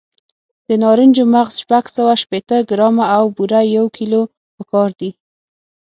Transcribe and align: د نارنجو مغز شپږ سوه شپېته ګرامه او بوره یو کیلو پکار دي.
د 0.67 0.69
نارنجو 0.83 1.23
مغز 1.33 1.53
شپږ 1.63 1.83
سوه 1.95 2.13
شپېته 2.21 2.57
ګرامه 2.69 3.05
او 3.17 3.25
بوره 3.35 3.61
یو 3.75 3.85
کیلو 3.97 4.21
پکار 4.57 4.89
دي. 4.99 5.11